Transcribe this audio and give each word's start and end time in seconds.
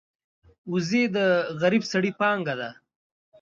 وزې 0.71 1.03
د 1.15 1.17
غریب 1.61 1.83
سړي 1.91 2.11
پانګه 2.19 2.53
ده 2.59 2.69